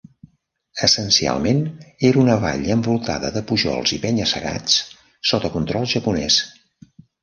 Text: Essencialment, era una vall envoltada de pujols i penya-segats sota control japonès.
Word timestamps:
Essencialment, 0.87 1.59
era 2.09 2.21
una 2.23 2.39
vall 2.47 2.65
envoltada 2.77 3.33
de 3.37 3.45
pujols 3.53 3.95
i 4.01 4.03
penya-segats 4.09 4.83
sota 5.35 5.57
control 5.61 5.91
japonès. 5.97 6.45